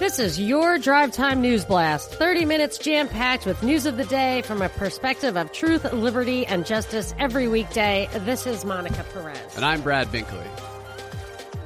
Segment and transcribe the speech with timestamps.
[0.00, 2.14] This is your Drive Time News Blast.
[2.14, 6.46] 30 minutes jam packed with news of the day from a perspective of truth, liberty,
[6.46, 8.08] and justice every weekday.
[8.20, 9.56] This is Monica Perez.
[9.56, 10.46] And I'm Brad Binkley.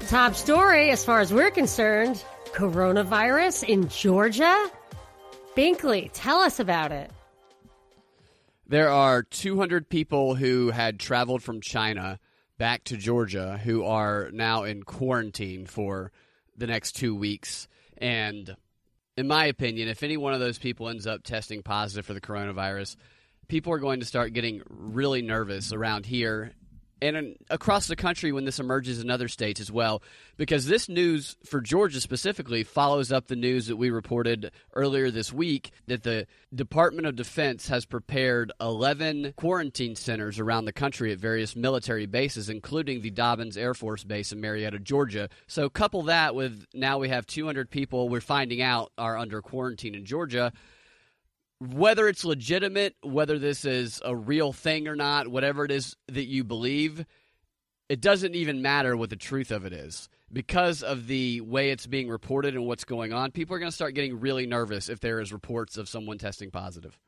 [0.09, 4.69] Top story, as far as we're concerned coronavirus in Georgia.
[5.55, 7.13] Binkley, tell us about it.
[8.67, 12.19] There are 200 people who had traveled from China
[12.59, 16.11] back to Georgia who are now in quarantine for
[16.57, 17.69] the next two weeks.
[17.99, 18.57] And
[19.17, 22.21] in my opinion, if any one of those people ends up testing positive for the
[22.21, 22.97] coronavirus,
[23.49, 26.53] people are going to start getting really nervous around here
[27.05, 30.03] and across the country when this emerges in other states as well.
[30.37, 35.33] Because this news for Georgia specifically follows up the news that we reported earlier this
[35.33, 41.19] week that the Department of Defense has prepared 11 quarantine centers around the country at
[41.19, 45.29] various military bases, including the Dobbins Air Force Base in Marietta, Georgia.
[45.47, 49.95] So, couple that with now we have 200 people we're finding out are under quarantine
[49.95, 50.53] in Georgia
[51.61, 56.27] whether it's legitimate, whether this is a real thing or not, whatever it is that
[56.27, 57.05] you believe,
[57.89, 60.09] it doesn't even matter what the truth of it is.
[60.33, 63.75] Because of the way it's being reported and what's going on, people are going to
[63.75, 66.99] start getting really nervous if there is reports of someone testing positive.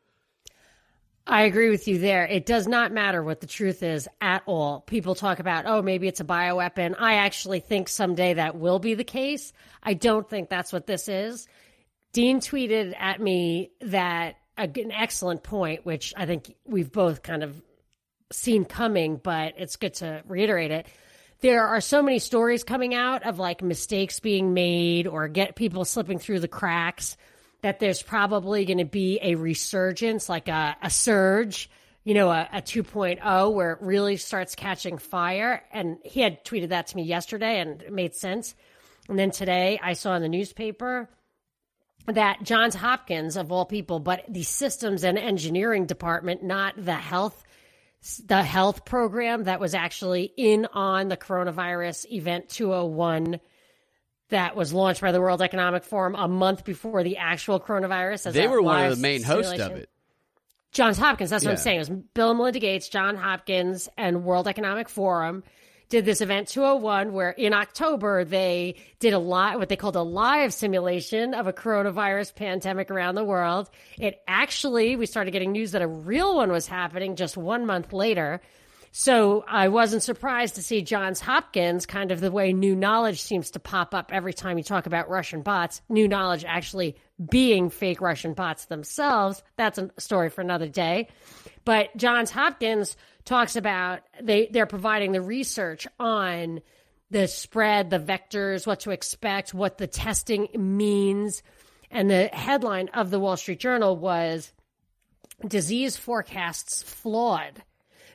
[1.28, 2.24] I agree with you there.
[2.24, 4.82] It does not matter what the truth is at all.
[4.82, 6.94] People talk about, oh, maybe it's a bioweapon.
[7.00, 9.52] I actually think someday that will be the case.
[9.82, 11.48] I don't think that's what this is.
[12.16, 17.62] Dean tweeted at me that an excellent point, which I think we've both kind of
[18.32, 20.86] seen coming, but it's good to reiterate it.
[21.40, 25.84] There are so many stories coming out of like mistakes being made or get people
[25.84, 27.18] slipping through the cracks
[27.60, 31.68] that there's probably going to be a resurgence, like a, a surge,
[32.02, 35.62] you know, a, a 2.0 where it really starts catching fire.
[35.70, 38.54] And he had tweeted that to me yesterday and it made sense.
[39.06, 41.10] And then today I saw in the newspaper
[42.06, 47.42] that Johns Hopkins, of all people, but the systems and engineering department, not the health,
[48.24, 53.40] the health program that was actually in on the coronavirus event 201
[54.28, 58.32] that was launched by the World Economic Forum a month before the actual coronavirus.
[58.32, 59.88] they were one of the main hosts of it.
[60.72, 61.50] Johns Hopkins, that's yeah.
[61.50, 61.76] what I'm saying.
[61.76, 65.42] It was Bill and Melinda Gates, John Hopkins, and World Economic Forum
[65.88, 70.02] did this event 201 where in October they did a lot, what they called a
[70.02, 73.70] live simulation of a coronavirus pandemic around the world.
[73.98, 77.92] It actually, we started getting news that a real one was happening just one month
[77.92, 78.40] later.
[78.98, 83.50] So I wasn't surprised to see Johns Hopkins, kind of the way new knowledge seems
[83.50, 88.00] to pop up every time you talk about Russian bots, new knowledge actually being fake
[88.00, 89.42] Russian bots themselves.
[89.56, 91.08] That's a story for another day.
[91.66, 92.96] But Johns Hopkins
[93.26, 96.62] talks about they they're providing the research on
[97.10, 101.42] the spread, the vectors, what to expect, what the testing means.
[101.90, 104.52] And the headline of the Wall Street Journal was
[105.46, 107.62] disease forecasts flawed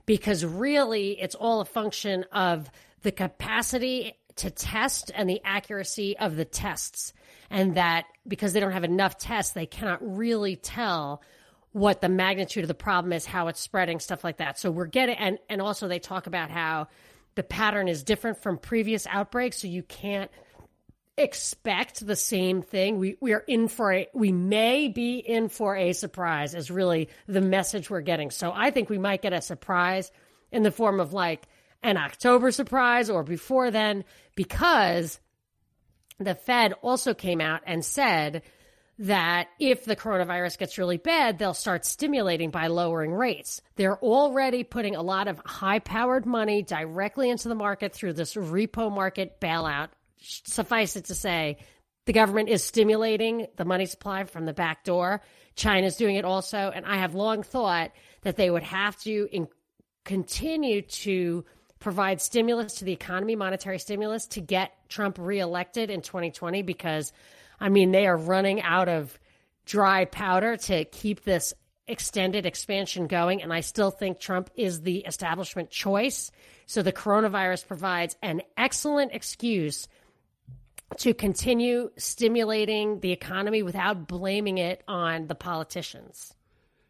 [0.06, 2.70] because really it's all a function of
[3.04, 7.14] the capacity to test and the accuracy of the tests.
[7.50, 11.22] And that because they don't have enough tests, they cannot really tell
[11.72, 14.60] what the magnitude of the problem is, how it's spreading, stuff like that.
[14.60, 16.88] So we're getting, and, and also they talk about how
[17.36, 19.62] the pattern is different from previous outbreaks.
[19.62, 20.30] So you can't
[21.18, 22.98] expect the same thing.
[22.98, 27.10] We, we are in for a, we may be in for a surprise is really
[27.28, 28.32] the message we're getting.
[28.32, 30.12] So I think we might get a surprise
[30.52, 31.48] in the form of like
[31.84, 34.04] an October surprise or before then,
[34.36, 35.20] because
[36.20, 38.44] the Fed also came out and said,
[39.02, 43.62] that if the coronavirus gets really bad, they'll start stimulating by lowering rates.
[43.76, 48.36] They're already putting a lot of high powered money directly into the market through this
[48.36, 49.90] repo market bailout.
[50.20, 51.58] Suffice it to say,
[52.06, 55.22] the government is stimulating the money supply from the back door.
[55.56, 56.72] China's doing it also.
[56.74, 57.92] And I have long thought
[58.22, 59.48] that they would have to in-
[60.06, 61.44] continue to
[61.80, 67.12] provide stimulus to the economy, monetary stimulus, to get Trump reelected in 2020 because
[67.62, 69.18] I mean, they are running out of
[69.66, 71.54] dry powder to keep this
[71.88, 73.42] extended expansion going.
[73.42, 76.32] And I still think Trump is the establishment choice.
[76.66, 79.88] So the coronavirus provides an excellent excuse
[80.98, 86.34] to continue stimulating the economy without blaming it on the politicians.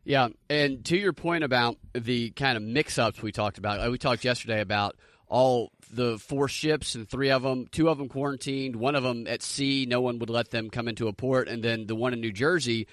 [0.04, 0.30] Yeah.
[0.50, 4.24] And to your point about the kind of mix ups we talked about, we talked
[4.24, 4.96] yesterday about
[5.32, 9.26] all the four ships and three of them, two of them quarantined, one of them
[9.28, 9.86] at sea.
[9.88, 12.34] No one would let them come into a port, and then the one in New
[12.34, 12.86] Jersey,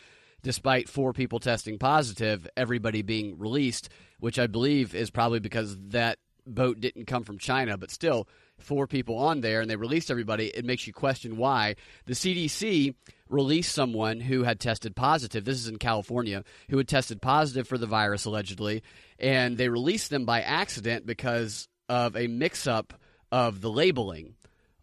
[0.42, 3.88] despite four people testing positive, everybody being released,
[4.20, 7.76] which I believe is probably because that boat didn't come from China.
[7.76, 11.74] But still, four people on there and they released everybody, it makes you question why.
[12.06, 12.94] The CDC
[13.28, 15.44] released someone who had tested positive.
[15.44, 18.84] This is in California, who had tested positive for the virus allegedly,
[19.18, 22.94] and they released them by accident because of a mix up
[23.30, 24.34] of the labeling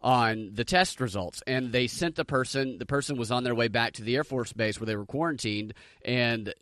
[0.02, 3.66] on the test results and they sent the person the person was on their way
[3.66, 5.74] back to the air force base where they were quarantined
[6.04, 6.54] and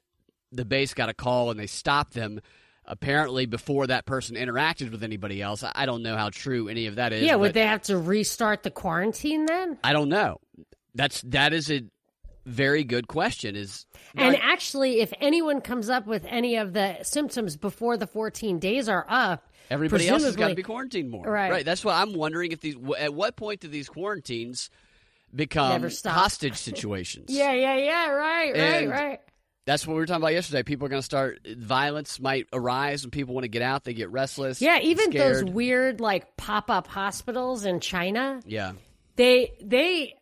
[0.50, 2.40] the base got a call and they stopped them
[2.86, 5.64] apparently before that person interacted with anybody else.
[5.74, 7.24] I don't know how true any of that is.
[7.24, 9.78] Yeah, would they have to restart the quarantine then?
[9.82, 10.40] I don't know.
[10.94, 11.84] That's that is a
[12.46, 13.56] very good question.
[13.56, 18.58] Is and actually, if anyone comes up with any of the symptoms before the 14
[18.58, 21.24] days are up, everybody else has got to be quarantined more.
[21.24, 21.50] Right.
[21.50, 21.64] Right.
[21.64, 22.52] That's what I'm wondering.
[22.52, 24.70] If these at what point do these quarantines
[25.34, 27.26] become hostage situations?
[27.30, 28.08] yeah, yeah, yeah.
[28.10, 29.20] Right, and right, right
[29.66, 30.62] that's what we were talking about yesterday.
[30.62, 33.84] People are going to start violence might arise when people want to get out.
[33.84, 34.60] They get restless.
[34.60, 38.40] Yeah, even those weird like pop up hospitals in China.
[38.44, 38.72] Yeah,
[39.16, 40.16] they they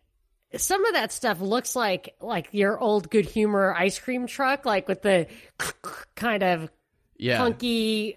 [0.56, 4.87] some of that stuff looks like like your old good humor ice cream truck, like
[4.87, 5.27] with the
[6.15, 6.71] kind of
[7.17, 7.38] yeah.
[7.38, 8.17] clunky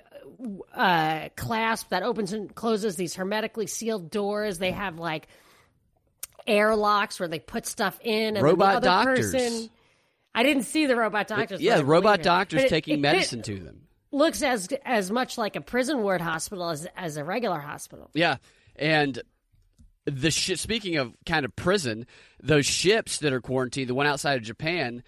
[0.74, 4.58] uh, clasp that opens and closes these hermetically sealed doors.
[4.58, 5.28] They have like
[6.48, 8.36] airlocks where they put stuff in.
[8.36, 9.32] And Robot the other doctors.
[9.32, 9.70] Person,
[10.34, 11.62] I didn't see the robot doctors.
[11.62, 13.82] Yeah, the robot doctors it, taking it, medicine it to them.
[14.12, 18.10] Looks as as much like a prison ward hospital as as a regular hospital.
[18.14, 18.38] Yeah,
[18.76, 19.22] and
[20.06, 22.06] the sh- speaking of kind of prison,
[22.42, 25.04] those ships that are quarantined, the one outside of Japan,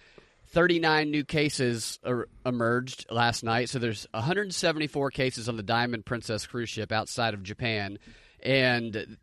[0.50, 3.68] 39 new cases are, emerged last night.
[3.68, 7.98] So there's 174 cases on the Diamond Princess cruise ship outside of Japan,
[8.42, 9.18] and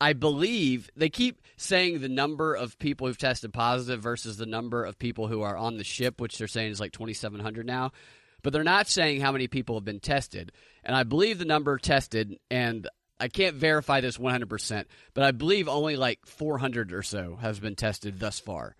[0.00, 4.84] I believe they keep saying the number of people who've tested positive versus the number
[4.84, 7.92] of people who are on the ship, which they're saying is like 2,700 now.
[8.42, 10.52] But they're not saying how many people have been tested.
[10.82, 12.86] And I believe the number tested, and
[13.18, 17.74] I can't verify this 100%, but I believe only like 400 or so has been
[17.74, 18.76] tested thus far.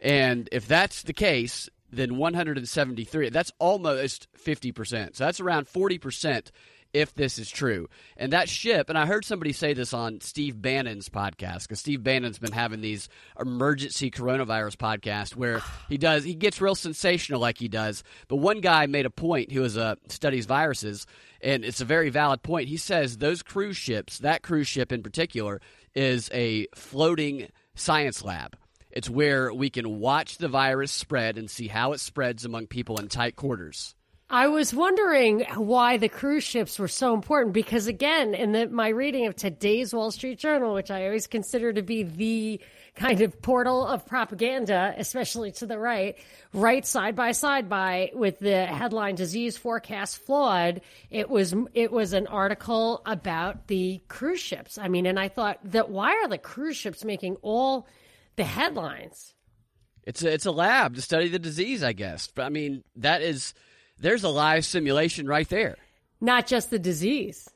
[0.00, 5.16] And if that's the case, then 173, that's almost 50%.
[5.16, 6.50] So that's around 40%
[6.92, 7.88] if this is true.
[8.16, 12.02] And that ship, and I heard somebody say this on Steve Bannon's podcast because Steve
[12.02, 15.60] Bannon's been having these emergency coronavirus podcasts where
[15.90, 18.02] he does he gets real sensational like he does.
[18.28, 21.06] But one guy made a point who is a uh, studies viruses,
[21.42, 22.68] and it's a very valid point.
[22.68, 25.60] He says those cruise ships, that cruise ship in particular,
[25.94, 28.56] is a floating science lab.
[28.96, 32.98] It's where we can watch the virus spread and see how it spreads among people
[32.98, 33.94] in tight quarters.
[34.30, 38.88] I was wondering why the cruise ships were so important because, again, in the, my
[38.88, 42.60] reading of today's Wall Street Journal, which I always consider to be the
[42.94, 46.16] kind of portal of propaganda, especially to the right,
[46.54, 52.14] right side by side by with the headline "Disease Forecast Flawed," it was it was
[52.14, 54.78] an article about the cruise ships.
[54.78, 57.86] I mean, and I thought that why are the cruise ships making all
[58.36, 59.34] the headlines?
[60.04, 62.28] It's a, it's a lab to study the disease, I guess.
[62.32, 63.54] But I mean, that is
[63.98, 65.76] there's a live simulation right there.
[66.20, 67.48] Not just the disease.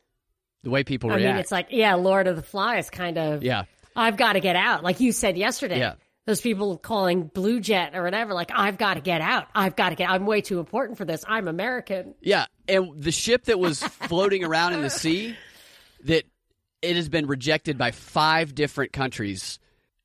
[0.62, 1.34] The way people I react.
[1.34, 3.42] mean, it's like, yeah, Lord of the Flies kind of.
[3.42, 3.64] Yeah.
[3.96, 4.82] I've got to get out.
[4.82, 5.78] Like you said yesterday.
[5.78, 5.94] Yeah.
[6.26, 9.48] Those people calling Blue Jet or whatever, like, I've got to get out.
[9.54, 11.24] I've got to get I'm way too important for this.
[11.26, 12.14] I'm American.
[12.20, 12.46] Yeah.
[12.68, 15.34] And the ship that was floating around in the sea,
[16.04, 16.24] that
[16.82, 19.58] it has been rejected by five different countries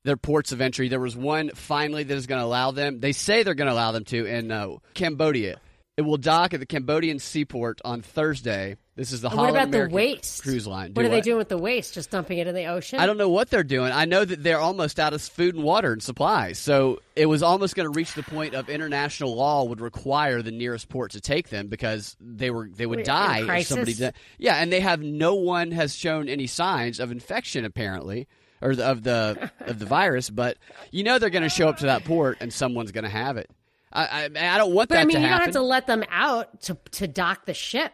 [0.06, 0.88] their ports of entry.
[0.88, 3.00] There was one finally that is going to allow them.
[3.00, 5.60] They say they're going to allow them to in uh, Cambodia.
[5.96, 8.76] It will dock at the Cambodian seaport on Thursday.
[8.94, 10.92] This is the What about American the waste cruise line.
[10.92, 11.94] What Do are they doing with the waste?
[11.94, 13.00] Just dumping it in the ocean?
[13.00, 13.92] I don't know what they're doing.
[13.92, 16.58] I know that they're almost out of food and water and supplies.
[16.58, 20.52] So it was almost going to reach the point of international law would require the
[20.52, 24.14] nearest port to take them because they were they would Wait, die if somebody did.
[24.38, 28.28] Yeah, and they have no one has shown any signs of infection apparently
[28.66, 30.56] or the, of the of the virus, but
[30.90, 33.36] you know they're going to show up to that port and someone's going to have
[33.36, 33.50] it.
[33.92, 35.38] I, I I don't want But that I mean, you happen.
[35.38, 37.92] don't have to let them out to to dock the ship.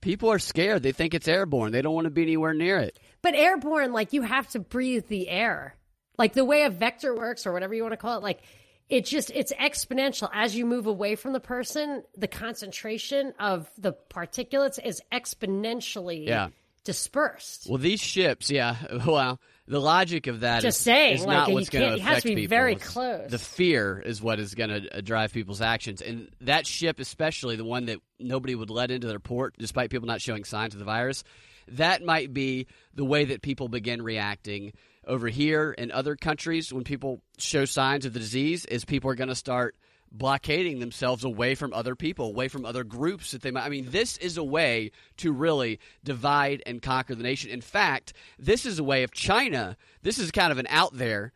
[0.00, 0.82] People are scared.
[0.82, 1.72] They think it's airborne.
[1.72, 2.98] They don't want to be anywhere near it.
[3.22, 5.76] But airborne, like you have to breathe the air.
[6.18, 8.40] Like the way a vector works or whatever you want to call it, like
[8.88, 10.28] it just it's exponential.
[10.32, 16.48] As you move away from the person, the concentration of the particulates is exponentially Yeah.
[16.84, 17.66] dispersed.
[17.68, 18.76] Well, these ships, yeah.
[19.06, 19.38] Well,
[19.70, 22.08] the logic of that Just is- saying, is like, not what's going to it has
[22.18, 22.48] affect to be people.
[22.56, 23.30] very close.
[23.30, 27.56] The fear is what is going to uh, drive people's actions, and that ship, especially
[27.56, 30.78] the one that nobody would let into their port, despite people not showing signs of
[30.80, 31.22] the virus,
[31.68, 34.72] that might be the way that people begin reacting
[35.06, 38.64] over here in other countries when people show signs of the disease.
[38.66, 39.76] Is people are going to start
[40.12, 43.64] blockading themselves away from other people, away from other groups that they might.
[43.64, 47.50] I mean, this is a way to really divide and conquer the nation.
[47.50, 49.76] In fact, this is a way of China.
[50.02, 51.32] This is kind of an out there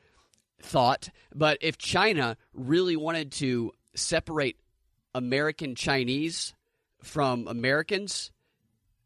[0.61, 4.57] thought, but if China really wanted to separate
[5.15, 6.55] American Chinese
[7.03, 8.33] from Americans,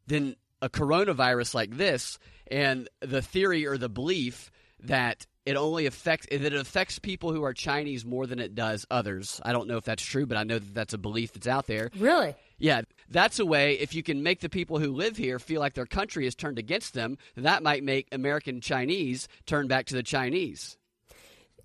[0.07, 2.19] then a coronavirus like this
[2.51, 7.43] and the theory or the belief that it only affects that it affects people who
[7.43, 9.41] are Chinese more than it does others.
[9.43, 11.67] I don't know if that's true, but I know that that's a belief that's out
[11.67, 11.91] there.
[11.97, 12.35] Really?
[12.59, 15.73] Yeah, that's a way if you can make the people who live here feel like
[15.73, 20.03] their country is turned against them, that might make American Chinese turn back to the
[20.03, 20.77] Chinese.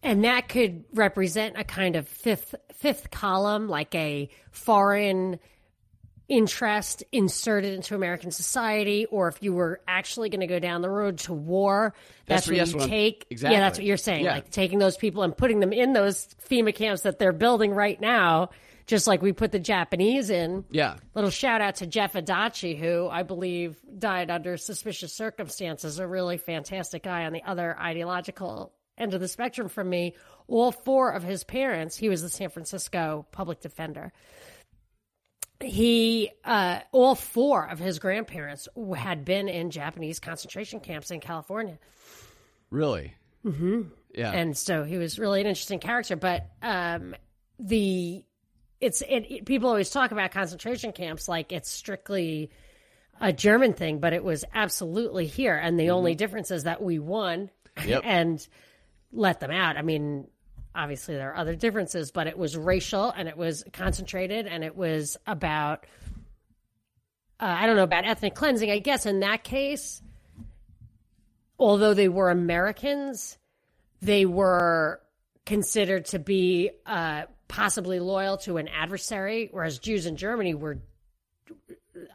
[0.01, 5.39] And that could represent a kind of fifth fifth column, like a foreign
[6.29, 10.89] interest inserted into American society, or if you were actually going to go down the
[10.89, 11.93] road to war,
[12.25, 13.27] that's, that's what you take.
[13.29, 13.55] Exactly.
[13.55, 14.25] Yeah, that's what you're saying.
[14.25, 14.35] Yeah.
[14.35, 17.99] Like taking those people and putting them in those FEMA camps that they're building right
[17.99, 18.49] now,
[18.85, 20.63] just like we put the Japanese in.
[20.71, 20.95] Yeah.
[21.13, 26.37] Little shout out to Jeff Adachi, who I believe died under suspicious circumstances, a really
[26.37, 30.15] fantastic guy on the other ideological end of the spectrum from me.
[30.47, 34.13] All four of his parents, he was the San Francisco public defender
[35.63, 41.77] he uh, all four of his grandparents had been in Japanese concentration camps in California.
[42.69, 43.15] Really?
[43.45, 43.83] Mm-hmm.
[44.15, 44.31] Yeah.
[44.31, 46.15] And so he was really an interesting character.
[46.15, 47.15] But um,
[47.59, 48.23] the
[48.79, 52.51] it's it, it, people always talk about concentration camps like it's strictly
[53.21, 55.55] a German thing, but it was absolutely here.
[55.55, 55.95] And the mm-hmm.
[55.95, 57.49] only difference is that we won
[57.85, 58.01] yep.
[58.05, 58.45] and
[59.11, 59.77] let them out.
[59.77, 60.27] I mean,
[60.75, 64.75] obviously there are other differences, but it was racial and it was concentrated and it
[64.75, 65.85] was about
[67.39, 68.71] uh, I don't know about ethnic cleansing.
[68.71, 70.01] I guess in that case,
[71.59, 73.37] although they were Americans,
[74.01, 75.01] they were
[75.45, 80.79] considered to be uh, possibly loyal to an adversary, whereas Jews in Germany were.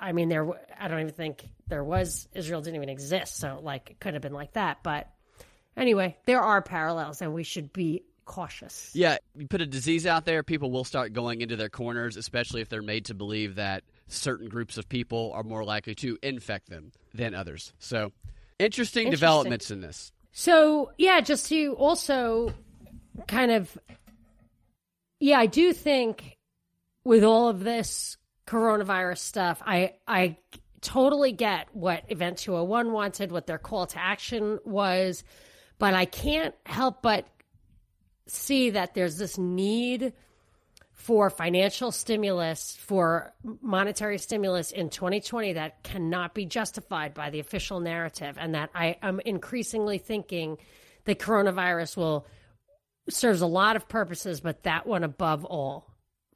[0.00, 0.48] I mean, there.
[0.78, 4.22] I don't even think there was Israel didn't even exist, so like it could have
[4.22, 4.78] been like that.
[4.82, 5.08] But
[5.76, 8.90] anyway, there are parallels, and we should be cautious.
[8.94, 12.60] Yeah, you put a disease out there, people will start going into their corners, especially
[12.60, 16.68] if they're made to believe that certain groups of people are more likely to infect
[16.68, 17.72] them than others.
[17.78, 18.12] So,
[18.58, 19.10] interesting, interesting.
[19.10, 20.12] developments in this.
[20.30, 22.52] So, yeah, just to also
[23.26, 23.76] kind of,
[25.18, 26.36] yeah, I do think
[27.04, 30.36] with all of this coronavirus stuff, I, I
[30.82, 35.24] totally get what Event 201 wanted, what their call to action was,
[35.78, 37.26] but I can't help but
[38.28, 40.12] see that there's this need
[40.92, 43.32] for financial stimulus, for
[43.62, 48.36] monetary stimulus in 2020 that cannot be justified by the official narrative.
[48.38, 50.58] And that I am increasingly thinking
[51.04, 52.26] that coronavirus will
[53.08, 55.86] serves a lot of purposes, but that one above all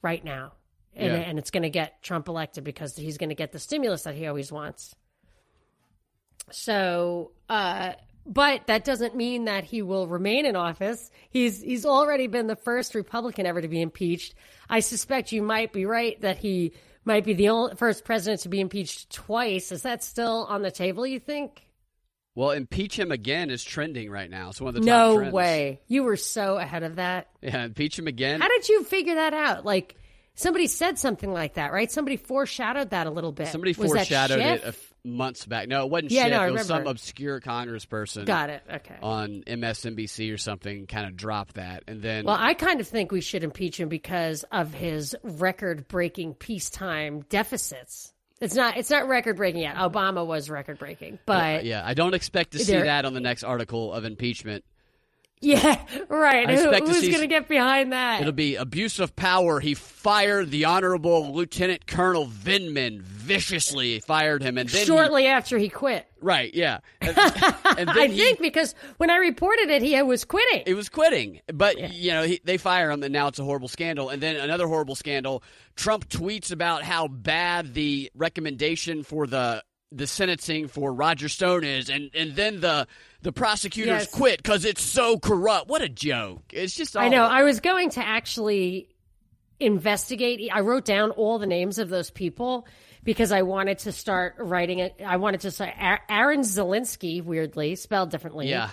[0.00, 0.52] right now.
[0.94, 1.18] And, yeah.
[1.20, 4.14] and it's going to get Trump elected because he's going to get the stimulus that
[4.14, 4.94] he always wants.
[6.50, 7.92] So, uh,
[8.26, 11.10] but that doesn't mean that he will remain in office.
[11.30, 14.34] He's he's already been the first Republican ever to be impeached.
[14.68, 16.72] I suspect you might be right that he
[17.04, 19.72] might be the only, first president to be impeached twice.
[19.72, 21.06] Is that still on the table?
[21.06, 21.66] You think?
[22.34, 24.48] Well, impeach him again is trending right now.
[24.50, 25.80] It's one of the no top way.
[25.86, 27.28] You were so ahead of that.
[27.42, 28.40] Yeah, impeach him again.
[28.40, 29.66] How did you figure that out?
[29.66, 29.96] Like
[30.34, 31.90] somebody said something like that, right?
[31.92, 33.48] Somebody foreshadowed that a little bit.
[33.48, 35.68] Somebody foreshadowed it months back.
[35.68, 36.32] No, it wasn't yeah, Schiff.
[36.32, 38.24] No, it was some obscure congressperson.
[38.24, 38.62] Got it.
[38.72, 38.96] Okay.
[39.02, 42.24] On MSNBC or something, kind of dropped that, and then.
[42.24, 48.12] Well, I kind of think we should impeach him because of his record-breaking peacetime deficits.
[48.40, 48.76] It's not.
[48.76, 49.76] It's not record breaking yet.
[49.76, 53.44] Obama was record breaking, but yeah, I don't expect to see that on the next
[53.44, 54.64] article of impeachment.
[55.42, 56.48] Yeah, right.
[56.48, 58.20] Who, who's going to get behind that?
[58.20, 59.58] It'll be abuse of power.
[59.58, 65.58] He fired the Honorable Lieutenant Colonel Vindman viciously fired him, and then shortly he, after
[65.58, 66.06] he quit.
[66.20, 66.54] Right?
[66.54, 66.78] Yeah.
[67.72, 70.64] And, and I he, think because when I reported it, he was quitting.
[70.66, 71.90] He was quitting, but yeah.
[71.90, 74.10] you know he, they fire him, and now it's a horrible scandal.
[74.10, 75.42] And then another horrible scandal.
[75.74, 79.62] Trump tweets about how bad the recommendation for the
[79.94, 82.86] the sentencing for Roger Stone is, and and then the
[83.22, 84.10] the prosecutors yes.
[84.10, 85.68] quit because it's so corrupt.
[85.68, 86.42] What a joke!
[86.52, 87.24] It's just I know.
[87.24, 88.88] I was going to actually
[89.60, 90.50] investigate.
[90.52, 92.66] I wrote down all the names of those people
[93.04, 95.00] because I wanted to start writing it.
[95.04, 95.72] I wanted to say
[96.08, 98.48] Aaron Zelinsky, weirdly spelled differently.
[98.48, 98.70] Yeah.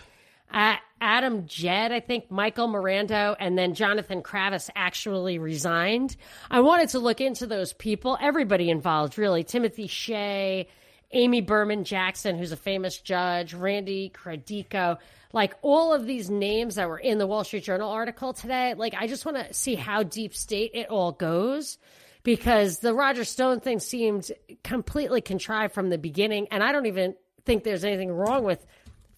[0.51, 6.15] Uh, Adam Jed, I think Michael Marando, and then Jonathan Kravis actually resigned.
[6.49, 9.43] I wanted to look into those people, everybody involved, really.
[9.43, 10.67] Timothy Shea,
[11.11, 14.97] Amy Berman Jackson, who's a famous judge, Randy Credico,
[15.33, 18.73] like all of these names that were in the Wall Street Journal article today.
[18.75, 21.77] Like, I just want to see how deep state it all goes
[22.23, 24.31] because the Roger Stone thing seemed
[24.63, 26.47] completely contrived from the beginning.
[26.51, 28.65] And I don't even think there's anything wrong with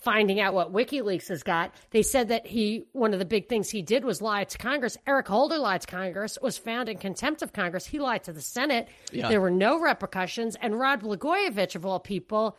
[0.01, 1.73] finding out what WikiLeaks has got.
[1.91, 4.97] They said that he, one of the big things he did was lie to Congress.
[5.05, 7.85] Eric Holder lied to Congress, was found in contempt of Congress.
[7.85, 8.87] He lied to the Senate.
[9.11, 9.29] Yeah.
[9.29, 10.57] There were no repercussions.
[10.59, 12.57] And Rod Blagojevich, of all people,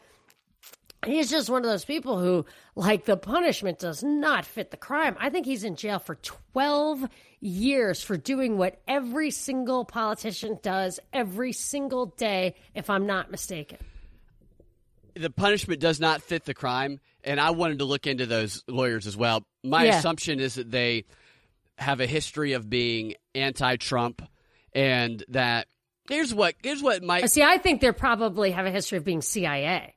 [1.04, 2.46] he's just one of those people who,
[2.76, 5.16] like, the punishment does not fit the crime.
[5.18, 7.08] I think he's in jail for 12
[7.40, 13.78] years for doing what every single politician does every single day, if I'm not mistaken.
[15.14, 19.06] The punishment does not fit the crime, and I wanted to look into those lawyers
[19.06, 19.44] as well.
[19.62, 19.98] My Yeah.
[19.98, 21.04] assumption is that they
[21.78, 24.22] have a history of being anti-Trump,
[24.72, 25.66] and that
[26.08, 29.22] here's what here's what might See, I think they probably have a history of being
[29.22, 29.94] CIA.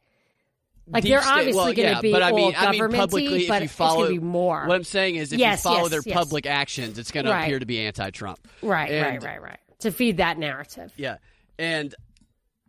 [0.88, 3.48] Like they're state- obviously well, going to yeah, be but I mean, I mean publicly,
[3.48, 4.68] but if you it's follow, going to be more.
[4.68, 6.16] What I'm saying is, if Yes, you follow yes, their yes.
[6.16, 8.40] public actions, it's going to appear to be anti-Trump.
[8.62, 9.60] right, And- right, right, right.
[9.80, 10.94] To feed that narrative.
[10.96, 11.18] Yeah,
[11.58, 11.94] and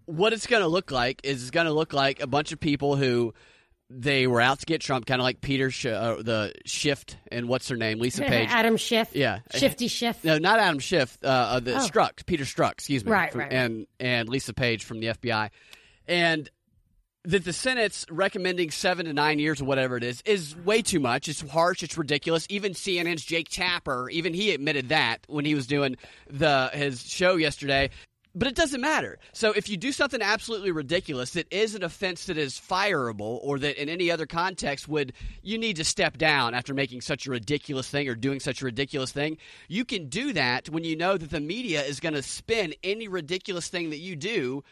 [0.06, 2.60] what it's going to look like is it's going to look like a bunch of
[2.60, 3.34] people who
[3.88, 7.48] they were out to get Trump, kind of like Peter, Sh- uh, the Shift, and
[7.48, 8.48] what's her name, Lisa Page.
[8.50, 9.14] Adam Schiff.
[9.14, 9.40] Yeah.
[9.54, 10.24] Shifty Schiff.
[10.24, 11.16] No, not Adam Schiff.
[11.22, 11.78] Uh, uh, the Oh.
[11.78, 13.56] Strzok, Peter Strzok, excuse me, Right, from- right, right.
[13.64, 15.50] and and Lisa Page from the FBI,
[16.08, 16.50] and
[17.24, 21.00] that the Senate's recommending seven to nine years or whatever it is is way too
[21.00, 21.28] much.
[21.28, 21.82] It's harsh.
[21.82, 22.46] It's ridiculous.
[22.48, 25.96] Even CNN's Jake Tapper, even he admitted that when he was doing
[26.28, 27.90] the his show yesterday.
[28.38, 29.18] But it doesn't matter.
[29.32, 33.58] So if you do something absolutely ridiculous that is an offense that is fireable or
[33.60, 37.30] that in any other context would you need to step down after making such a
[37.30, 39.38] ridiculous thing or doing such a ridiculous thing,
[39.68, 43.08] you can do that when you know that the media is going to spin any
[43.08, 44.62] ridiculous thing that you do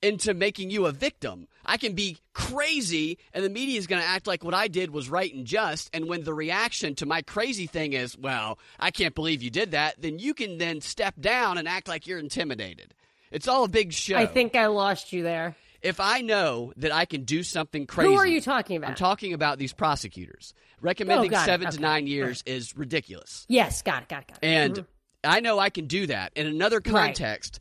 [0.00, 1.48] into making you a victim.
[1.66, 4.90] I can be crazy and the media is going to act like what I did
[4.90, 8.90] was right and just and when the reaction to my crazy thing is, well, I
[8.90, 12.18] can't believe you did that, then you can then step down and act like you're
[12.18, 12.94] intimidated.
[13.32, 14.16] It's all a big show.
[14.16, 15.56] I think I lost you there.
[15.80, 18.90] if I know that I can do something crazy Who are you talking about?
[18.90, 20.54] I'm talking about these prosecutors.
[20.80, 21.46] Recommending Oh, got it.
[21.46, 21.80] 7 to.
[21.80, 23.44] 9 years is ridiculous.
[23.48, 24.46] yes, got it, got it, got it.
[24.46, 24.84] And
[25.24, 26.94] I know I can do that in another Mm-hmm.
[26.94, 27.06] Right.
[27.16, 27.58] context.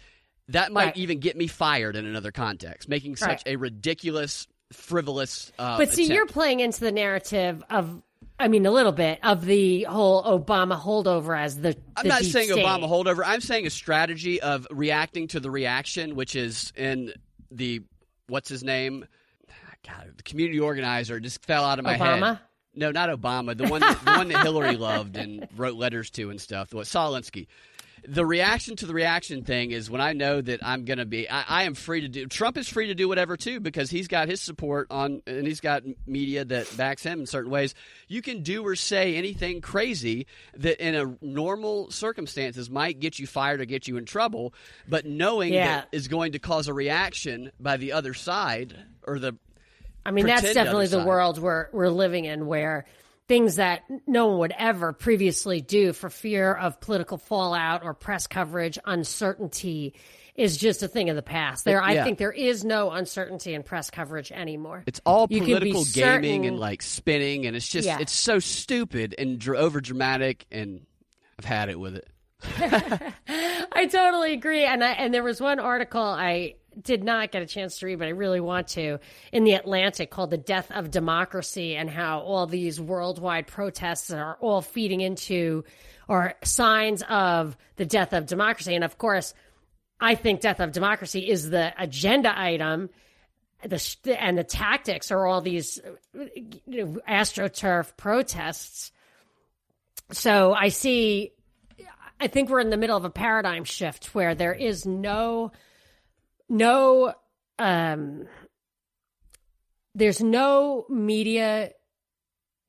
[0.49, 0.97] That might Right.
[0.97, 3.43] even get me fired in another context, making such Right.
[3.45, 5.51] a ridiculous, frivolous.
[5.57, 6.15] Uh, But see, attempt.
[6.15, 8.01] you're playing into the narrative of,
[8.41, 11.77] I mean, a little bit of the whole Obama holdover as the.
[11.95, 12.65] I'm the not saying state.
[12.65, 13.23] Obama holdover.
[13.25, 17.13] I'm saying a strategy of reacting to the reaction, which is in
[17.51, 17.81] the
[18.27, 19.05] what's his name?
[19.87, 22.39] God, the community organizer just fell out of my head.
[22.73, 23.57] No, not Obama.
[23.57, 26.73] The one, that, the one that Hillary loved and wrote letters to and stuff.
[26.73, 27.47] What Saul Alinsky.
[28.07, 31.29] The reaction to the reaction thing is when I know that I'm going to be.
[31.29, 32.25] I, I am free to do.
[32.25, 35.59] Trump is free to do whatever too because he's got his support on and he's
[35.59, 37.75] got media that backs him in certain ways.
[38.07, 40.25] You can do or say anything crazy
[40.57, 44.53] that in a normal circumstances might get you fired or get you in trouble,
[44.89, 45.67] but knowing Yeah.
[45.67, 49.35] that is going to cause a reaction by the other side or the
[50.03, 52.85] I mean, that's definitely the world we're we're living in, where
[53.31, 58.27] things that no one would ever previously do for fear of political fallout or press
[58.27, 59.93] coverage, uncertainty
[60.35, 61.63] is just a thing of the past.
[61.63, 64.83] There, I think there is no uncertainty in press coverage anymore.
[64.85, 67.99] It's all You can be political gaming certain- and like spinning, and it's just Yeah.
[68.01, 70.81] it's so stupid and dr- over dramatic, and
[71.39, 72.07] I've had it with it.
[73.71, 74.65] I totally agree.
[74.65, 77.99] And I, and there was one article I did not get a chance to read,
[77.99, 78.99] but I really want to
[79.31, 84.37] in the Atlantic called "The Death of Democracy" and how all these worldwide protests are
[84.39, 85.63] all feeding into
[86.07, 88.75] or signs of the death of democracy.
[88.75, 89.33] And of course,
[89.99, 92.89] I think death of democracy is the agenda item.
[93.63, 95.79] The and the tactics are all these
[96.13, 98.91] you know, astroturf protests.
[100.11, 101.31] So I see
[102.21, 105.51] I think we're in the middle of a paradigm shift where there is no
[106.51, 107.13] no
[107.57, 108.27] um
[109.95, 111.71] there's no media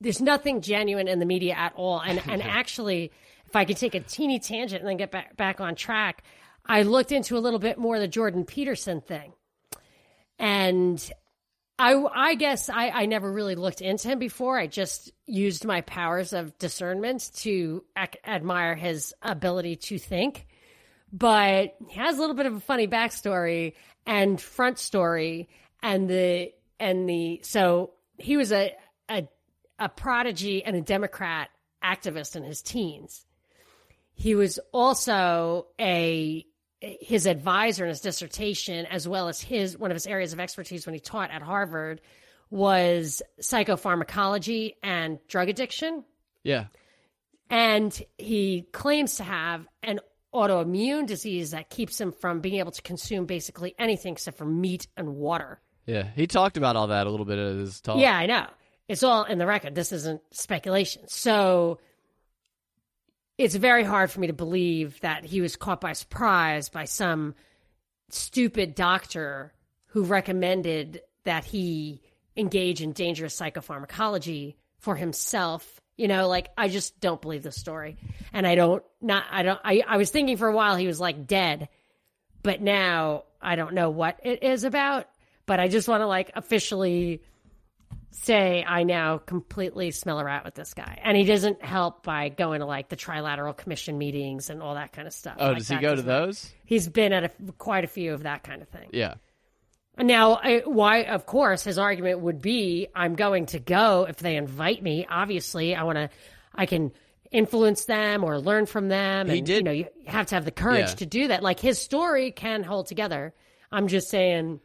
[0.01, 3.11] there's nothing genuine in the media at all and and actually
[3.47, 6.23] if I could take a teeny tangent and then get back back on track
[6.65, 9.33] I looked into a little bit more the Jordan Peterson thing
[10.39, 11.13] and
[11.79, 14.57] I, I guess I, I never really looked into him before.
[14.57, 20.47] I just used my powers of discernment to ac- admire his ability to think.
[21.13, 23.75] But he has a little bit of a funny backstory
[24.07, 25.49] and front story,
[25.83, 28.75] and the and the so he was a
[29.11, 29.29] a,
[29.79, 31.51] a prodigy and a Democrat
[31.85, 33.27] activist in his teens.
[34.15, 36.47] He was also a
[36.81, 40.87] his advisor in his dissertation, as well as his one of his areas of expertise
[40.87, 42.01] when he taught at Harvard,
[42.51, 46.05] was psychopharmacology and drug addiction.
[46.43, 46.67] Yeah.
[47.51, 50.01] And he claims to have an
[50.35, 54.87] autoimmune disease that keeps him from being able to consume basically anything except for meat
[54.97, 55.61] and water.
[55.87, 56.09] Yeah.
[56.15, 57.99] He talked about all that a little bit in his talk.
[57.99, 58.47] Yeah, I know.
[58.89, 59.75] It's all in the record.
[59.75, 61.09] This isn't speculation.
[61.09, 61.79] So
[63.39, 67.35] it's very hard for me to believe that he was caught by surprise by some
[68.11, 69.53] stupid doctor
[69.87, 72.01] who recommended that he
[72.37, 75.82] engage in dangerous psychopharmacology for himself.
[75.97, 77.97] You know, like I just don't believe the story.
[78.33, 81.01] And I don't not I don't I, I was thinking for a while he was
[81.01, 81.69] like dead,
[82.43, 85.07] but now I don't know what it is about.
[85.47, 87.23] But I just want to like officially
[88.13, 90.99] say I now completely smell a rat with this guy.
[91.03, 94.93] And he doesn't help by going to like the trilateral commission meetings and all that
[94.93, 95.37] kind of stuff.
[95.39, 96.53] Oh, Like, does he go to those?
[96.65, 98.91] He's been at a, quite a few of that kind of thing.
[98.93, 99.15] Yeah.
[99.99, 101.03] Now, I, why?
[101.03, 105.07] Of course, his argument would be, "I'm going to go if they invite me.
[105.09, 106.09] Obviously, I want to.
[106.55, 106.93] I can
[107.31, 109.29] influence them or learn from them.
[109.29, 110.95] He and, did- You know, you have to have the courage Yeah.
[110.97, 111.43] to do that.
[111.43, 113.33] Like his story can hold together.
[113.71, 114.61] I'm just saying,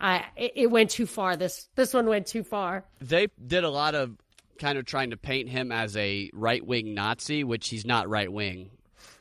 [0.00, 1.36] I it, it went too far.
[1.36, 2.84] This this one went too far.
[3.00, 4.16] They did a lot of
[4.58, 8.32] kind of trying to paint him as a right wing Nazi, which he's not right
[8.32, 8.70] wing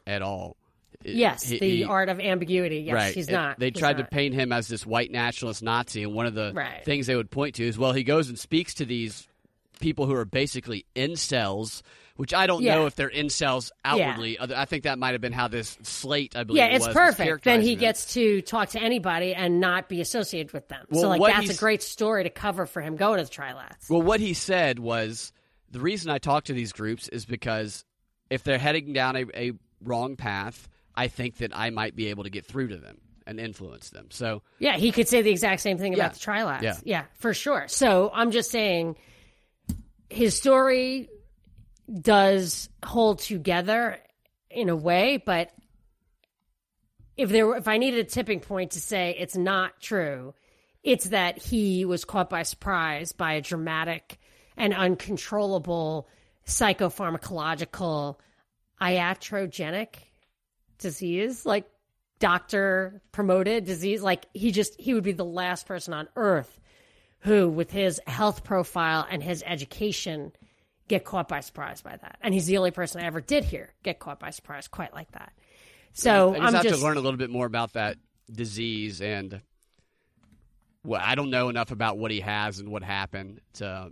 [0.07, 0.55] at all.
[1.15, 2.79] Yes, He- the he- art of ambiguity.
[2.79, 3.13] Yes, right.
[3.15, 3.59] he's It- not.
[3.59, 4.09] They He's tried not.
[4.09, 6.83] to paint him as this white nationalist Nazi, and one of the Right.
[6.83, 9.27] things they would point to is, well, he goes and speaks to these
[9.79, 11.81] people who are basically incels,
[12.15, 12.75] which I don't Yeah.
[12.75, 14.39] know if they're incels outwardly.
[14.39, 16.95] Other- I think that might have been how this slate, I believe, Yeah, it's was,
[16.95, 17.43] perfect.
[17.43, 17.81] Then he them.
[17.81, 20.85] gets to talk to anybody and not be associated with them.
[20.89, 23.87] Well, so, like, that's a great story to cover for him going to the trilats.
[23.89, 25.31] Well, what he said was
[25.69, 27.85] the reason I talk to these groups is because
[28.31, 29.51] if they're heading down a, a
[29.83, 30.67] wrong path,
[30.97, 34.07] I think that I might be able to get through to them and influence them.
[34.09, 35.99] So Yeah, he could say the exact same thing Yeah.
[35.99, 36.63] about the trilats.
[36.63, 36.77] Yeah.
[36.83, 37.67] yeah, for sure.
[37.67, 38.95] So I'm just saying
[40.09, 41.09] his story
[42.01, 43.99] does hold together
[44.49, 45.51] in a way, but
[47.15, 50.33] if there were, if I needed a tipping point to say it's not true,
[50.83, 54.19] it's that he was caught by surprise by a dramatic
[54.55, 56.07] and uncontrollable
[56.45, 58.15] psychopharmacological
[58.81, 59.95] iatrogenic
[60.77, 61.65] disease, like
[62.19, 64.01] doctor promoted disease.
[64.01, 66.59] Like he just he would be the last person on earth
[67.21, 70.31] who, with his health profile and his education,
[70.87, 72.17] get caught by surprise by that.
[72.21, 75.11] And he's the only person I ever did hear get caught by surprise quite like
[75.11, 75.33] that.
[75.93, 77.97] So I just I'm have just to learn a little bit more about that
[78.31, 79.41] disease and
[80.83, 83.91] well, I don't know enough about what he has and what happened to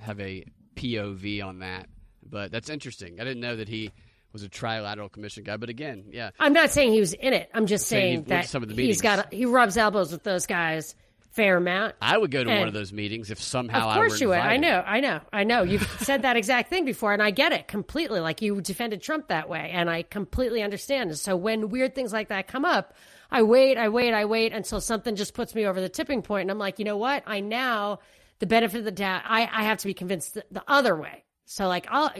[0.00, 1.86] have a POV on that.
[2.28, 3.20] But that's interesting.
[3.20, 3.92] I didn't know that he
[4.32, 5.56] was a trilateral commission guy.
[5.56, 7.50] But again, yeah, I'm not saying he was in it.
[7.54, 10.46] I'm just saying saying that some of the he's got he rubs elbows with those
[10.46, 10.94] guys
[11.32, 11.94] fair amount.
[12.00, 14.38] I would go to one of those meetings if somehow Of course I you would.
[14.38, 14.82] I know.
[14.86, 15.20] I know.
[15.32, 15.62] I know.
[15.62, 18.20] You've said that exact thing before, and I get it completely.
[18.20, 21.10] Like you defended Trump that way, and I completely understand.
[21.10, 22.94] And so when weird things like that come up,
[23.30, 26.42] I wait, I wait, I wait until something just puts me over the tipping point,
[26.42, 27.22] and I'm like, you know what?
[27.26, 28.00] I now
[28.38, 29.22] the benefit of the doubt.
[29.24, 31.24] I I have to be convinced the, the other way.
[31.46, 32.12] So like I'll.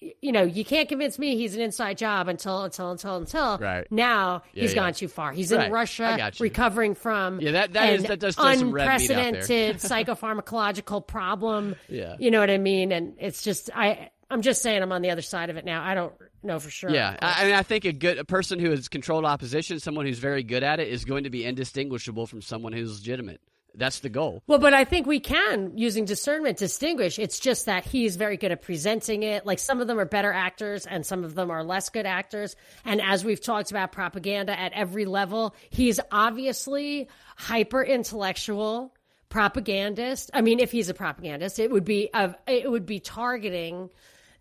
[0.00, 3.86] You know, you can't convince me he's an inside job until until until until Right.
[3.90, 4.82] now he's yeah.
[4.82, 5.32] gone too far.
[5.32, 5.66] He's Right.
[5.66, 9.16] in Russia recovering from Yeah, that- that is- that does throw some red meat out
[9.16, 9.18] there.
[9.28, 11.76] unprecedented psychopharmacological problem.
[11.88, 12.16] Yeah.
[12.18, 12.92] You know what I mean?
[12.92, 15.82] And it's just I I'm just saying I'm on the other side of it now.
[15.84, 16.90] I don't know for sure.
[16.90, 20.06] Yeah, I, I mean, I think a good a person who has controlled opposition, someone
[20.06, 23.40] who's very good at it, is going to be indistinguishable from someone who's legitimate.
[23.76, 24.42] That's the goal.
[24.46, 27.18] Well, but I think we can, using discernment, distinguish.
[27.18, 29.44] It's just that he's very good at presenting it.
[29.44, 32.54] Like some of them are better actors and some of them are less good actors.
[32.84, 38.94] And as we've talked about propaganda at every level, he's obviously hyper intellectual
[39.28, 40.30] propagandist.
[40.32, 43.90] I mean, if he's a propagandist, it would be of it would be targeting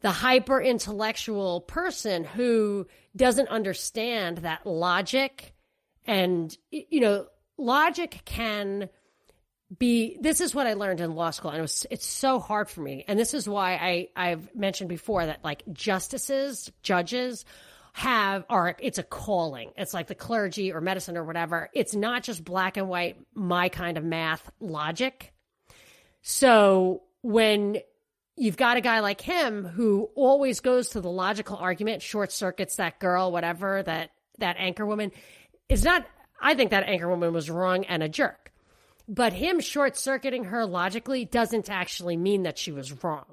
[0.01, 5.53] the hyper intellectual person who doesn't understand that logic
[6.05, 7.25] and you know
[7.57, 8.89] logic can
[9.79, 12.69] be this is what I learned in law school and it was it's so hard
[12.69, 13.05] for me.
[13.07, 17.45] And this is why I I've mentioned before that like justices judges
[17.93, 19.71] have are it's a calling.
[19.77, 21.69] It's like the clergy or medicine or whatever.
[21.73, 25.31] It's not just black and white my kind of math logic.
[26.21, 27.77] So when
[28.35, 32.77] you've got a guy like him who always goes to the logical argument short circuits
[32.77, 34.09] that girl whatever that
[34.39, 35.11] that anchor woman
[35.69, 36.05] is not
[36.41, 38.42] I think that anchor woman was wrong and a jerk
[39.07, 43.25] but him short circuiting her logically doesn't actually mean that she was wrong.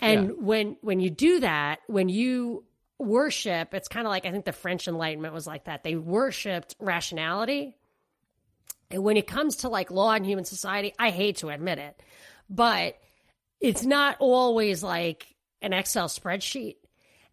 [0.00, 0.34] And Yeah.
[0.38, 2.64] when when you do that, when you
[2.98, 3.74] worship.
[3.74, 5.82] It's kind of like I think the French Enlightenment was like that.
[5.84, 7.76] They worshipped rationality.
[8.90, 12.02] And when it comes to like law and human society, I hate to admit it,
[12.48, 12.98] but
[13.60, 15.26] it's not always like
[15.60, 16.76] an Excel spreadsheet.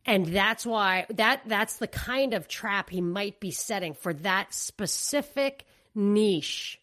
[0.05, 4.53] And that's why that that's the kind of trap he might be setting for that
[4.53, 6.79] specific niche.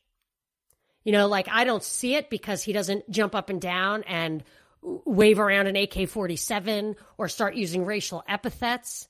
[1.04, 4.44] You know, like I don't see it because he doesn't jump up and down and
[4.82, 9.08] wave around an AK 47 or start using racial epithets.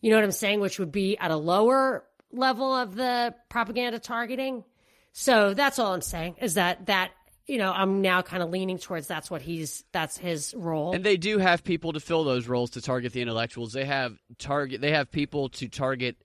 [0.00, 0.60] You know what I'm saying?
[0.60, 4.64] Which would be at a lower level of the propaganda targeting.
[5.12, 7.10] So that's all I'm saying is that that
[7.48, 10.94] you know, I'm now kind of leaning towards that's what he's that's his role.
[10.94, 13.72] And they do have people to fill those roles to target the intellectuals.
[13.72, 16.16] They have target they have people to target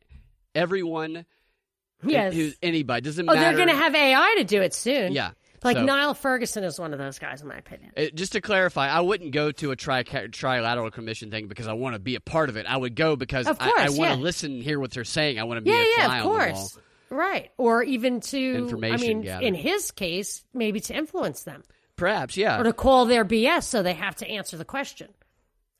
[0.53, 1.25] everyone.
[2.05, 2.33] Yes.
[2.33, 3.41] Who's anybody doesn't oh, matter.
[3.45, 5.11] they're going to have AI to do it soon.
[5.13, 5.31] Yeah.
[5.63, 7.91] Like So- Niall Ferguson is one of those guys, in my opinion.
[7.95, 11.73] Uh, just to clarify, I wouldn't go to a tri- trilateral commission thing because I
[11.73, 12.65] want to be a part of it.
[12.67, 14.15] I would go because Of I, I course, want yeah.
[14.17, 15.39] to listen and hear what they're saying.
[15.39, 16.37] I want to be Yeah, a yeah, of on the wall.
[16.37, 16.77] course.
[17.09, 17.51] Right.
[17.57, 19.47] Or even to, I Information mean, gathering.
[19.47, 21.63] in his case, maybe to influence them
[21.95, 22.59] Perhaps, yeah.
[22.59, 25.09] or to call their BS so they have to answer the question.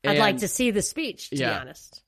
[0.06, 2.02] I'd like to see the speech, to be honest.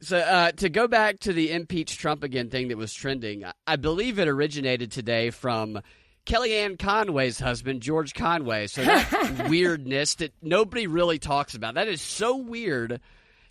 [0.00, 3.76] So uh, to go back to the impeach Trump again thing that was trending, I-
[3.76, 5.80] believe it originated today from
[6.26, 8.66] Kellyanne Conway's husband, George Conway.
[8.66, 11.74] So that weirdness that nobody really talks about.
[11.74, 13.00] That is so weird.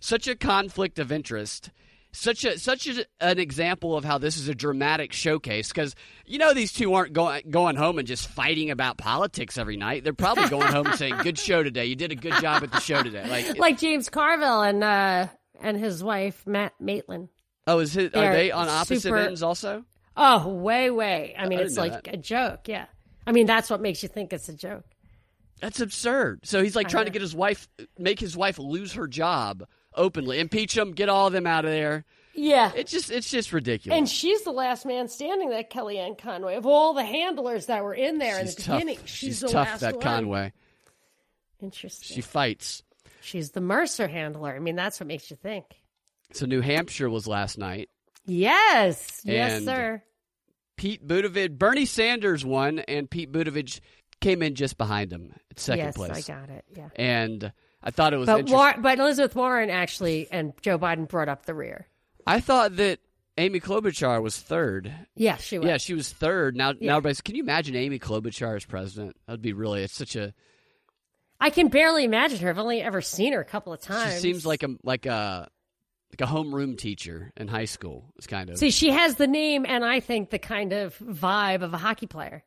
[0.00, 1.70] Such a conflict of interest.
[2.12, 6.38] Such a such a, an example of how this is a dramatic showcase because you
[6.38, 10.04] know these two aren't going going home and just fighting about politics every night.
[10.04, 11.86] They're probably going home and saying, "Good show today.
[11.86, 15.26] You did a good job at the show today." Like, Like James Carville and uh,
[15.60, 17.28] and his wife, Mary Matalin.
[17.66, 19.84] oh, is it, are They're they on opposite super- ends also?
[20.16, 21.34] Oh, way, way.
[21.36, 22.68] I mean, I it's like a joke.
[22.68, 22.86] Yeah.
[23.26, 24.84] I mean, that's what makes you think it's a joke.
[25.60, 26.40] That's absurd.
[26.44, 29.66] So he's like I trying to get his wife, make his wife lose her job
[29.94, 32.04] openly, impeach him, get all of them out of there.
[32.34, 32.70] Yeah.
[32.76, 33.96] It's just, it's just ridiculous.
[33.96, 36.56] And she's the last man standing, that Kellyanne Conway.
[36.56, 38.78] Of all the handlers that were in there in the tough.
[38.80, 39.68] beginning, she's, the tough.
[39.68, 40.02] last that one.
[40.02, 40.52] Conway.
[41.60, 42.14] Interesting.
[42.14, 42.82] She fights.
[43.24, 44.54] She's the Mercer handler.
[44.54, 45.64] I mean, that's what makes you think.
[46.32, 47.88] So New Hampshire was last night.
[48.26, 49.20] Yes.
[49.24, 50.02] Yes, sir.
[50.76, 53.80] Pete Buttigieg, Bernie Sanders won, and Pete Buttigieg
[54.20, 56.28] came in just behind him at second yes, place.
[56.28, 56.64] I got it.
[56.74, 56.88] Yeah.
[56.96, 58.56] And I thought it was But interesting.
[58.56, 61.86] War- but Elizabeth Warren actually and Joe Biden brought up the rear.
[62.26, 63.00] I thought that
[63.36, 64.92] Amy Klobuchar was third.
[65.14, 65.66] Yeah, she was.
[65.68, 66.56] Yeah, she was third.
[66.56, 66.88] Now, Yeah.
[66.88, 67.20] now everybody's.
[67.20, 69.16] Can you imagine Amy Klobuchar as president?
[69.26, 69.82] That'd be really.
[69.82, 70.32] It's such a.
[71.40, 72.48] I can barely imagine her.
[72.50, 74.14] I've only ever seen her a couple of times.
[74.14, 75.48] She seems like a like a
[76.18, 78.12] like a homeroom teacher in high school.
[78.16, 81.62] It's kind of See, she has the name and I think the kind of vibe
[81.62, 82.44] of a hockey player.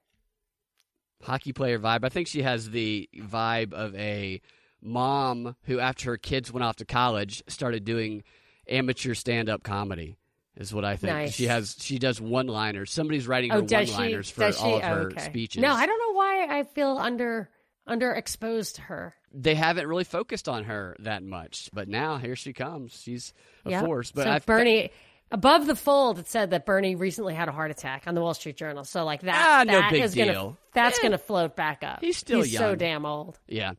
[1.22, 2.04] hockey player vibe.
[2.04, 4.42] I think she has the vibe of a
[4.82, 8.24] mom who, after her kids went off to college, started doing
[8.70, 10.18] amateur stand up comedy.
[10.56, 11.14] Is what I think.
[11.14, 11.36] Nice.
[11.36, 12.90] She has she does one liners.
[12.90, 13.96] Somebody's writing oh, her Oh, one does she?
[13.96, 15.22] liners for all of Oh, her okay.
[15.26, 15.62] speeches.
[15.62, 17.48] No, I don't know why I feel under
[17.88, 19.16] underexposed to her.
[19.34, 23.00] They haven't really focused on her that much, but now here she comes.
[23.04, 23.34] She's
[23.66, 23.82] a Yeah.
[23.84, 24.12] force.
[24.12, 24.92] But so Bernie
[25.32, 28.34] above the fold, it said that Bernie recently had a heart attack on the Wall
[28.34, 28.84] Street Journal.
[28.84, 31.02] So like that, Ah, no that big is gonna that's Eh.
[31.04, 32.00] gonna float back up.
[32.02, 33.38] He's still He's so damn old.
[33.48, 33.74] yeah.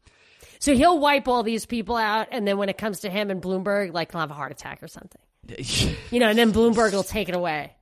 [0.61, 3.41] So he'll wipe all these people out, and then when it comes to him and
[3.41, 5.21] Bloomberg, like he'll have a heart attack or something.
[6.11, 7.73] You know, and then Bloomberg will take it away.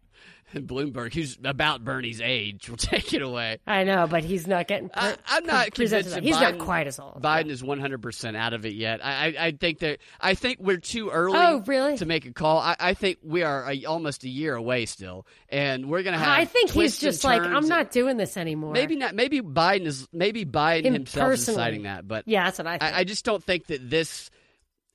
[0.62, 3.58] Bloomberg, who's about Bernie's age, will take it away.
[3.66, 4.90] I know, but he's not getting.
[4.94, 6.16] I, I'm not convinced.
[6.18, 7.22] He's not quite as old.
[7.22, 9.04] Biden is 100 percent out of it yet.
[9.04, 11.38] I, I, I think that I think we're too early.
[11.38, 11.96] Oh, really?
[11.98, 15.26] To make a call, I, I think we are a, almost a year away still,
[15.48, 16.28] and we're gonna have.
[16.28, 18.72] I think he's just like, I'm not doing this anymore.
[18.72, 19.14] Maybe not.
[19.14, 20.06] Maybe Biden is.
[20.12, 21.56] Maybe Biden Him himself is personally.
[21.56, 22.78] deciding that, but Yeah, that's what I.
[22.80, 24.30] I, I just don't think that this.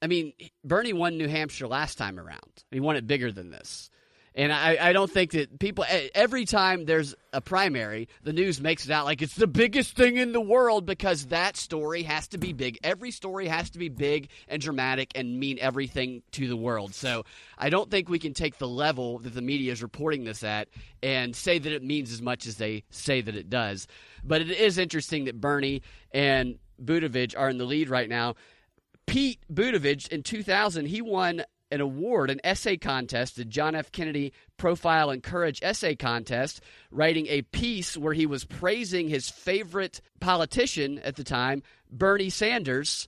[0.01, 2.63] I mean, Bernie won New Hampshire last time around.
[2.71, 3.91] He won it bigger than this.
[4.33, 5.83] And I, I don't think that people,
[6.15, 10.15] every time there's a primary, the news makes it out like it's the biggest thing
[10.15, 12.79] in the world because that story has to be big.
[12.81, 16.95] Every story has to be big and dramatic and mean everything to the world.
[16.95, 17.25] So
[17.57, 20.69] I don't think we can take the level that the media is reporting this at
[21.03, 23.85] and say that it means as much as they say that it does.
[24.23, 25.81] But it is interesting that Bernie
[26.13, 28.35] and Buttigieg are in the lead right now.
[29.07, 33.91] Pete Buttigieg in 2000, he won an award, an essay contest, the John F.
[33.91, 40.01] Kennedy Profile and Courage Essay Contest, writing a piece where he was praising his favorite
[40.19, 43.07] politician at the time, Bernie Sanders,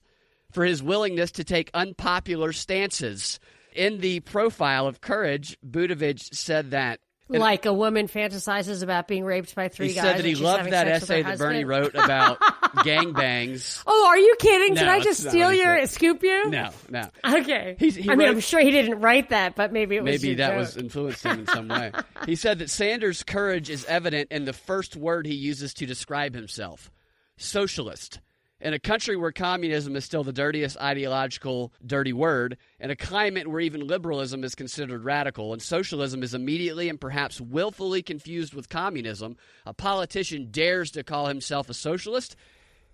[0.52, 3.38] for his willingness to take unpopular stances.
[3.74, 7.00] In the profile of Courage, Buttigieg said that.
[7.28, 10.04] like a woman fantasizes about being raped by three He guys.
[10.04, 12.38] said that he loved that sex with her essay that Bernie wrote about
[12.76, 13.82] gangbangs.
[13.86, 14.74] Oh, are you kidding?
[14.74, 15.90] Did No, I just it's not steal what he your said.
[15.90, 16.50] scoop you?
[16.50, 17.08] No, no.
[17.24, 17.76] Okay.
[17.78, 20.12] He's- he I mean, wrote- I'm sure he didn't write that, but maybe it was
[20.12, 20.58] Maybe your that joke.
[20.58, 21.92] was influenced him in some way.
[22.26, 26.34] He said that Sanders' courage is evident in the first word he uses to describe
[26.34, 26.90] himself
[27.36, 28.20] socialist.
[28.60, 33.46] In a country where communism is still the dirtiest ideological dirty word, in a climate
[33.46, 38.70] where even liberalism is considered radical, and socialism is immediately and perhaps willfully confused with
[38.70, 42.36] communism, a politician dares to call himself a socialist?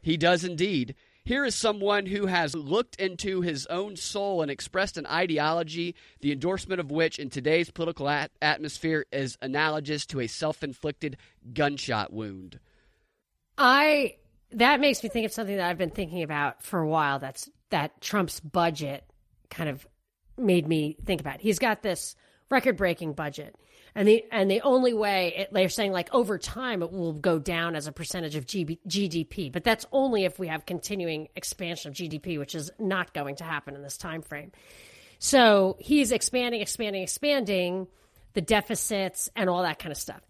[0.02, 0.94] He does indeed.
[1.24, 6.32] Here is someone who has looked into his own soul and expressed an ideology, the
[6.32, 11.16] endorsement of which in today's political at- atmosphere is analogous to a self inflicted
[11.52, 12.58] gunshot wound.
[13.58, 14.16] I
[14.52, 17.18] that makes me think of something that I've been thinking about for a while.
[17.18, 19.04] That's that Trump's budget
[19.50, 19.86] kind of
[20.36, 21.40] made me think about.
[21.40, 22.16] He's got this
[22.50, 23.54] record-breaking budget,
[23.94, 27.38] and the and the only way it, they're saying like over time it will go
[27.38, 31.96] down as a percentage of GDP, but that's only if we have continuing expansion of
[31.96, 34.52] GDP, which is not going to happen in this time frame.
[35.18, 37.88] So he's expanding, expanding, expanding
[38.32, 40.22] the deficits and all that kind of stuff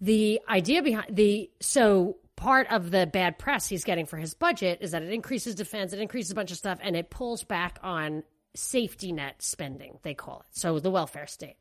[0.00, 4.78] the idea behind the so part of the bad press he's getting for his budget
[4.80, 7.78] is that it increases defense, it increases a bunch of stuff, and it pulls back
[7.82, 8.22] on
[8.54, 10.46] safety net spending, they call it.
[10.58, 11.56] So the welfare state.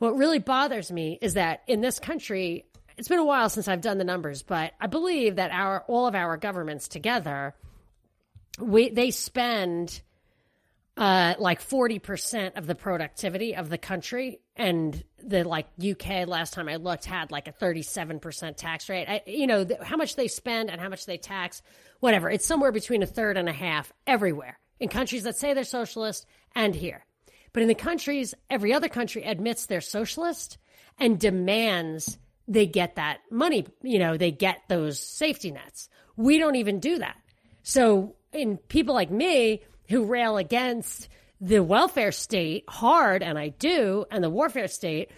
[0.00, 2.64] What really bothers me is that in this country,
[2.96, 6.06] it's been a while since I've done the numbers, but I believe that our all
[6.06, 7.54] of our governments together,
[8.58, 10.00] we they spend
[10.96, 14.40] uh, like 40% of the productivity of the country.
[14.56, 19.06] And the like UK last time I looked had like a 37% tax rate.
[19.06, 21.60] I, you know, how much they spend and how much they tax,
[22.00, 22.30] whatever.
[22.30, 26.24] It's somewhere between a third and a half everywhere in countries that say they're socialist
[26.54, 27.04] and here.
[27.52, 30.58] But in the countries, every other country admits they're socialist
[30.98, 35.88] and demands they get that money, you know, they get those safety nets.
[36.16, 37.16] We don't even do that.
[37.62, 41.08] So, in people like me who rail against
[41.40, 45.10] the welfare state hard, and I do, and the warfare state,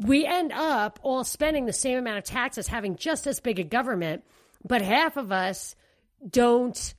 [0.00, 3.64] we end up all spending the same amount of taxes, having just as big a
[3.64, 4.24] government,
[4.64, 5.74] but half of us
[6.28, 6.94] don't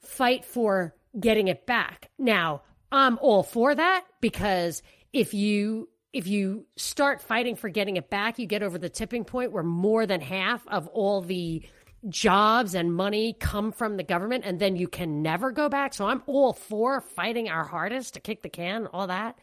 [0.00, 2.10] fight for getting it back.
[2.18, 8.08] Now, I'm all for that because if you if you start fighting for getting it
[8.08, 11.62] back, you get over the tipping point where more than half of all the
[12.08, 15.92] jobs and money come from the government and then you can never go back.
[15.92, 19.38] So I'm all for fighting our hardest to kick the can, all that.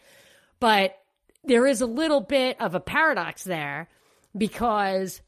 [0.59, 0.97] But
[1.43, 3.87] there is a little bit of a paradox there
[4.35, 5.21] because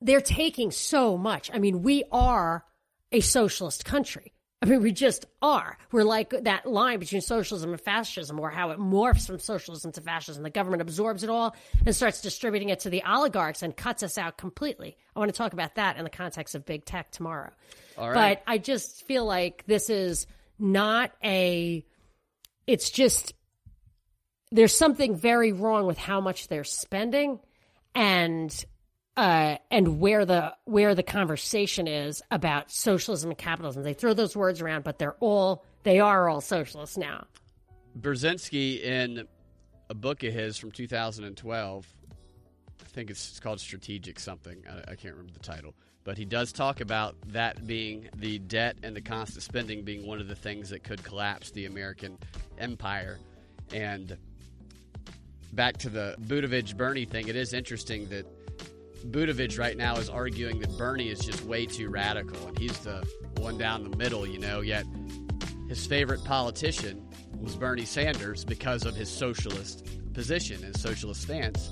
[0.00, 1.50] they're taking so much.
[1.52, 2.64] I mean, we are
[3.12, 4.32] a socialist country.
[4.62, 5.76] I mean, we just are.
[5.90, 10.00] We're like that line between socialism and fascism, or how it morphs from socialism to
[10.00, 10.44] fascism.
[10.44, 14.18] The government absorbs it all and starts distributing it to the oligarchs and cuts us
[14.18, 14.96] out completely.
[15.16, 17.50] I want to talk about that in the context of big tech tomorrow.
[17.98, 18.38] All right.
[18.38, 20.28] But I just feel like this is
[20.60, 21.84] not a,
[22.68, 23.34] it's just,
[24.52, 27.40] there's something very wrong with how much they're spending
[27.96, 28.64] and
[29.16, 33.82] uh, and where the where the conversation is about socialism and capitalism.
[33.82, 37.26] They throw those words around, but they're all they are all socialists now.
[37.98, 39.26] Brzezinski, in
[39.90, 41.86] a book of his from 2012,
[42.80, 44.62] I think it's, it's called Strategic something.
[44.68, 45.74] I, I can't remember the title.
[46.04, 50.20] But he does talk about that being the debt and the constant spending being one
[50.20, 52.18] of the things that could collapse the American
[52.58, 53.18] empire.
[53.72, 54.16] And
[55.52, 58.26] back to the Buttigieg Bernie thing, it is interesting that
[59.10, 63.06] Buttigieg right now is arguing that Bernie is just way too radical and he's the
[63.38, 64.84] one down the middle, you know, yet
[65.68, 67.04] his favorite politician
[67.40, 71.70] was Bernie Sanders because of his socialist position and socialist stance.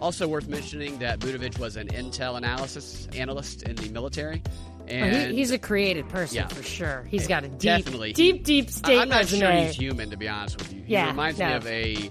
[0.00, 4.42] Also worth mentioning that Buttigieg was an intel analysis analyst in the military.
[4.46, 6.46] Oh, And he, he's a creative person Yeah.
[6.48, 7.04] for sure.
[7.10, 8.12] He's got a deep, Definitely.
[8.12, 9.40] deep, deep state I'm not resume.
[9.40, 10.82] sure he's human, to be honest with you.
[10.82, 12.10] He Yeah, reminds me of a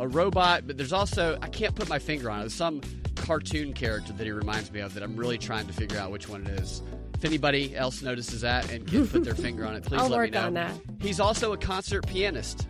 [0.00, 2.42] a robot, but there's also I can't put my finger on it.
[2.42, 2.80] There's some
[3.16, 6.28] cartoon character that he reminds me of that I'm really trying to figure out which
[6.28, 6.82] one it is.
[7.14, 10.16] If anybody else notices that and can put their finger on it, please I'll let
[10.16, 10.46] work me know.
[10.46, 10.72] on that.
[11.00, 12.66] He's also a concert pianist.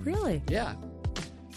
[0.00, 0.42] Really?
[0.48, 0.74] Yeah,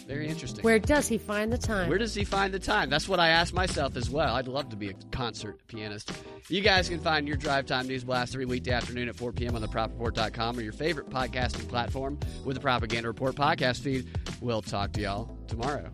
[0.08, 0.64] very interesting.
[0.64, 1.90] Where does he find the time?
[1.90, 2.90] Where does he find the time?
[2.90, 4.36] That's what I asked myself as well.
[4.36, 6.12] I'd love to be a concert pianist.
[6.48, 9.56] You guys can find your Drive Time News Blast every weekday afternoon at 4 p.m.
[9.56, 14.08] on the propreport.com or your favorite podcasting platform with the Propaganda Report podcast feed.
[14.42, 15.92] We'll talk to y'all tomorrow.